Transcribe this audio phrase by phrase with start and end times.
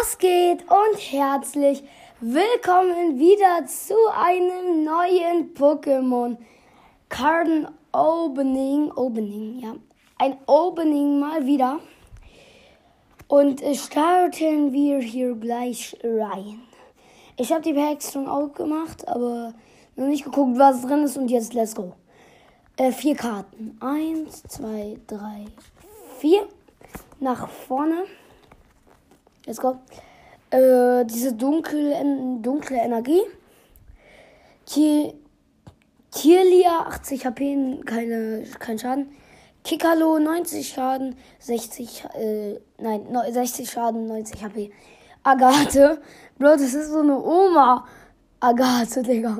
[0.00, 1.82] Was geht und herzlich
[2.20, 6.38] willkommen wieder zu einem neuen Pokémon
[7.10, 8.90] Karten Opening.
[8.92, 9.74] Opening, ja.
[10.18, 11.80] Ein Opening mal wieder.
[13.28, 16.62] Und starten wir hier gleich rein.
[17.36, 19.52] Ich habe die Packs schon aufgemacht, aber
[19.96, 21.18] noch nicht geguckt, was drin ist.
[21.18, 21.92] Und jetzt let's go.
[22.78, 23.76] Äh, vier Karten.
[23.80, 25.44] Eins, zwei, drei,
[26.18, 26.48] vier.
[27.18, 28.04] Nach vorne.
[29.50, 29.80] Let's go.
[30.50, 32.00] Äh, diese dunkle,
[32.40, 33.22] dunkle Energie.
[34.64, 35.12] Tier,
[36.12, 39.10] Tierlia 80 HP, keine, kein Schaden.
[39.64, 44.70] Kikalo 90 Schaden, 60, äh, nein, 60 Schaden, 90 HP.
[45.24, 46.00] Agathe,
[46.38, 47.88] Bro, das ist so eine Oma.
[48.38, 49.36] Agathe, Digga.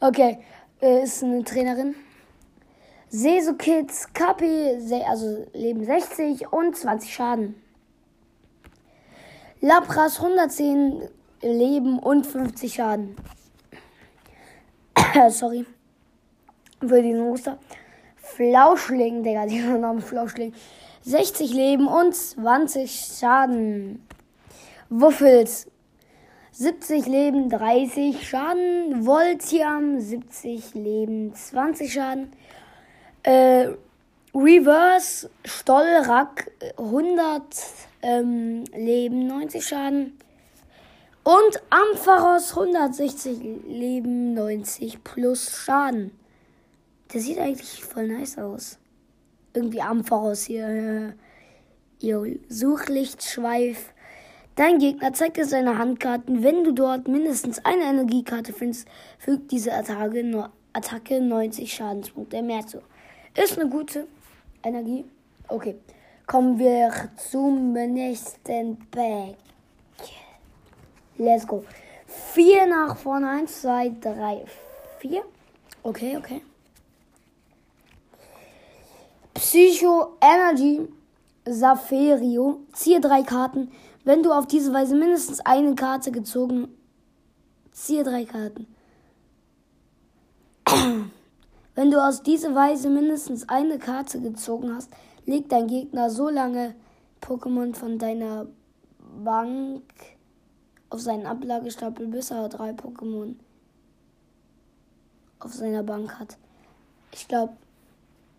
[0.00, 0.38] Okay,
[0.80, 1.94] äh, ist eine Trainerin.
[3.10, 7.62] Sesu Kids, KP, also Leben 60 und 20 Schaden.
[9.62, 11.02] Lapras 110
[11.42, 13.14] Leben und 50 Schaden.
[15.28, 15.66] Sorry.
[16.80, 17.58] Für diesen Muster.
[18.16, 20.54] Flauschling, Digga, dieser Name Flauschling.
[21.02, 24.06] 60 Leben und 20 Schaden.
[24.88, 25.66] Wuffels.
[26.52, 29.04] 70 Leben, 30 Schaden.
[29.04, 32.32] Voltiam, 70 Leben, 20 Schaden.
[33.24, 33.68] Äh,
[34.34, 37.42] Reverse, Stollrack, 100
[38.02, 40.18] ähm, Leben, 90 Schaden.
[41.24, 46.12] Und Ampharos 160 Leben, 90 plus Schaden.
[47.12, 48.78] Der sieht eigentlich voll nice aus.
[49.52, 51.14] Irgendwie Ampharos hier.
[51.98, 53.92] Ihr Suchlichtschweif.
[54.54, 56.42] Dein Gegner zeigt dir seine Handkarten.
[56.42, 58.86] Wenn du dort mindestens eine Energiekarte findest,
[59.18, 62.80] fügt diese Attacke, Attacke 90 Schadenspunkte mehr zu.
[63.36, 64.06] Ist eine gute
[64.62, 65.04] Energie.
[65.48, 65.76] Okay.
[66.26, 69.36] Kommen wir zum nächsten Pack.
[71.18, 71.64] Let's go.
[72.06, 73.28] Vier nach vorne.
[73.28, 74.44] Eins, zwei, drei,
[75.00, 75.24] vier.
[75.82, 76.40] Okay, okay.
[79.34, 80.88] Psycho Energy
[81.44, 82.60] Saferio.
[82.72, 83.72] Ziehe drei Karten.
[84.04, 86.68] Wenn du auf diese Weise mindestens eine Karte gezogen.
[87.72, 88.66] Ziehe drei Karten.
[91.80, 94.90] Wenn du aus dieser Weise mindestens eine Karte gezogen hast,
[95.24, 96.74] legt dein Gegner so lange
[97.22, 98.48] Pokémon von deiner
[99.24, 99.82] Bank
[100.90, 103.34] auf seinen Ablagestapel, bis er drei Pokémon
[105.38, 106.36] auf seiner Bank hat.
[107.12, 107.54] Ich glaube,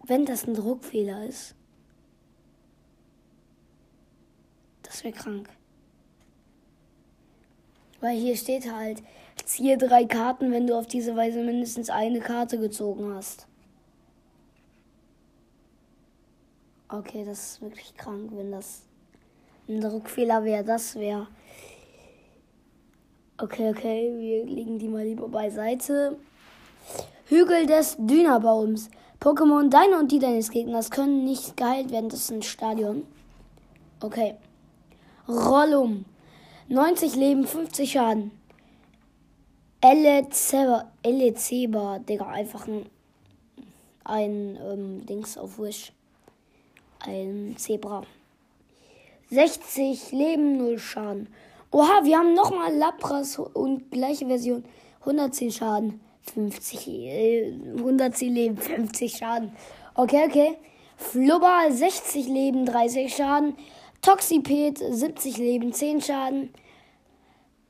[0.03, 1.55] wenn das ein Druckfehler ist,
[4.83, 5.49] das wäre krank.
[8.01, 9.01] Weil hier steht halt,
[9.45, 13.47] ziehe drei Karten, wenn du auf diese Weise mindestens eine Karte gezogen hast.
[16.89, 18.81] Okay, das ist wirklich krank, wenn das
[19.69, 20.63] ein Druckfehler wäre.
[20.63, 21.27] Das wäre.
[23.37, 26.17] Okay, okay, wir legen die mal lieber beiseite.
[27.25, 28.89] Hügel des Dünerbaums.
[29.21, 32.09] Pokémon, deine und die deines Gegners können nicht geheilt werden.
[32.09, 33.07] Das ist ein Stadion.
[34.01, 34.35] Okay.
[35.27, 36.05] Rollum.
[36.67, 38.31] 90 Leben, 50 Schaden.
[39.81, 42.85] Elezeba, Elezeba, Digga, einfach ein,
[44.03, 45.91] ein ähm, Dings auf Wish
[47.05, 48.03] ein Zebra.
[49.29, 51.27] 60 Leben, 0 Schaden.
[51.71, 54.63] Oha, wir haben nochmal Lapras und gleiche Version.
[55.01, 56.01] 110 Schaden,
[56.33, 59.55] 50, äh, 110 Leben, 50 Schaden.
[59.95, 60.57] Okay, okay.
[60.97, 63.55] Flubber 60 Leben, 30 Schaden.
[64.01, 66.53] Toxipet 70 Leben, 10 Schaden.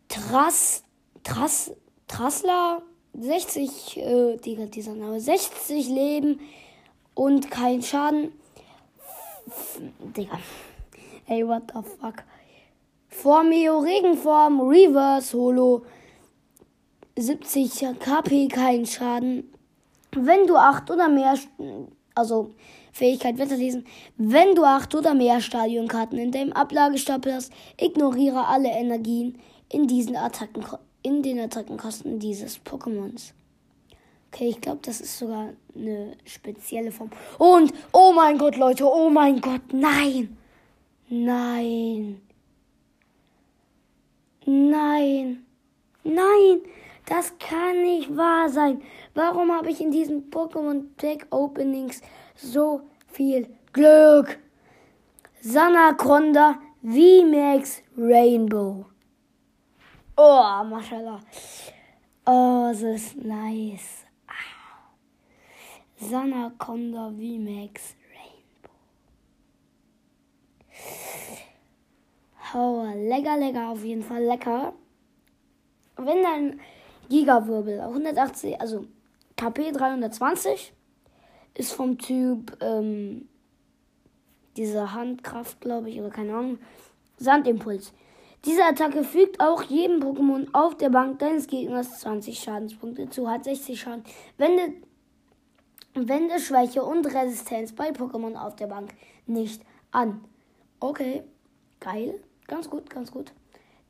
[0.09, 0.83] Tras,
[1.23, 1.71] Tras,
[2.11, 2.81] Trasler
[3.13, 6.41] 60, äh, Digga, dieser Name, 60 Leben
[7.13, 8.33] und kein Schaden.
[10.17, 10.37] Digga.
[11.27, 12.23] Ey, what the fuck.
[13.07, 15.85] Formeo Regenform Reverse Holo
[17.17, 19.49] 70 KP kein Schaden.
[20.13, 21.35] Wenn du 8 oder mehr,
[22.13, 22.51] also
[22.91, 23.85] Fähigkeit Wetterlesen,
[24.17, 30.17] wenn du 8 oder mehr Stadionkarten in deinem Ablagestapel hast, ignoriere alle Energien in diesen
[30.17, 30.65] Attacken,
[31.03, 33.33] in den Attackenkosten dieses Pokémons.
[34.31, 37.09] Okay, ich glaube, das ist sogar eine spezielle Form.
[37.37, 40.37] Und, oh mein Gott, Leute, oh mein Gott, nein.
[41.09, 42.21] Nein.
[44.45, 45.45] Nein.
[46.03, 46.61] Nein.
[47.05, 48.81] Das kann nicht wahr sein.
[49.13, 52.01] Warum habe ich in diesen Pokémon Pack Openings
[52.35, 54.39] so viel Glück?
[55.41, 58.85] Sanacronda VMAX Rainbow.
[60.23, 61.19] Oh, mashallah.
[62.27, 64.05] Oh, das ist nice.
[65.97, 68.77] Sanaconda VMAX Rainbow.
[72.51, 72.93] Power.
[72.95, 74.73] Lecker, lecker, auf jeden Fall lecker.
[75.97, 76.59] Wenn dein
[77.09, 78.85] Gigawirbel 180, also
[79.35, 80.71] KP 320,
[81.55, 83.27] ist vom Typ ähm,
[84.55, 86.59] diese Handkraft, glaube ich, oder keine Ahnung,
[87.17, 87.91] Sandimpuls.
[88.45, 93.43] Diese Attacke fügt auch jedem Pokémon auf der Bank deines Gegners 20 Schadenspunkte zu, hat
[93.43, 94.03] 60 Schaden.
[94.37, 94.73] Wende,
[95.93, 98.95] wende Schwäche und Resistenz bei Pokémon auf der Bank
[99.27, 99.61] nicht
[99.91, 100.21] an.
[100.79, 101.23] Okay,
[101.79, 102.19] geil.
[102.47, 103.31] Ganz gut, ganz gut.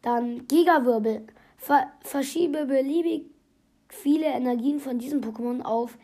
[0.01, 1.27] Dann Gigawirbel.
[1.57, 3.27] Ver verschiebe beliebig
[3.88, 5.97] viele Energien von diesem Pokémon auf,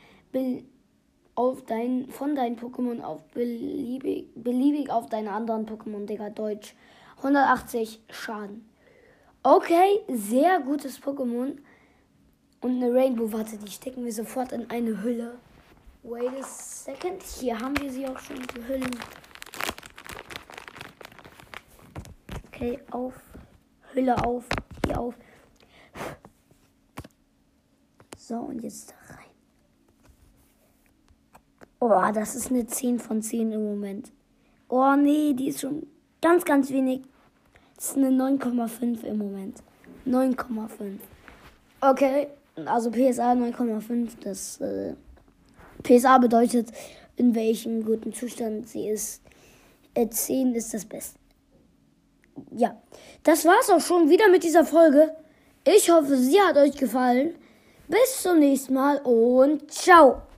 [1.35, 6.75] auf dein, von deinen Pokémon auf beliebig, beliebig auf deine anderen Pokémon, Digga, Deutsch.
[7.17, 8.67] 180 Schaden.
[9.43, 11.57] Okay, sehr gutes Pokémon.
[12.61, 15.37] Und eine Rainbow, warte, die stecken wir sofort in eine Hülle.
[16.03, 17.21] Wait a second.
[17.23, 18.95] Hier haben wir sie auch schon, die Hüllen.
[22.47, 23.13] Okay, auf.
[23.93, 24.45] Hülle auf.
[24.85, 25.15] Hier auf.
[28.17, 29.17] So, und jetzt rein.
[31.79, 34.11] Oh, das ist eine 10 von 10 im Moment.
[34.67, 35.87] Oh nee, die ist schon
[36.27, 37.01] ganz, ganz wenig.
[37.75, 39.63] Das ist eine 9,5 im Moment.
[40.05, 40.99] 9,5.
[41.79, 42.27] Okay,
[42.65, 44.09] also PSA 9,5.
[44.21, 44.93] Das äh,
[45.83, 46.69] PSA bedeutet,
[47.15, 49.21] in welchem guten Zustand sie ist.
[49.93, 51.17] Äh, 10 ist das Beste.
[52.51, 52.75] Ja,
[53.23, 55.15] das war's auch schon wieder mit dieser Folge.
[55.65, 57.35] Ich hoffe, sie hat euch gefallen.
[57.87, 60.23] Bis zum nächsten Mal und ciao.